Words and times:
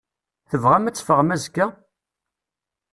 Tebɣam 0.49 0.85
ad 0.89 0.95
teffɣem 0.95 1.33
azekka? 1.35 1.65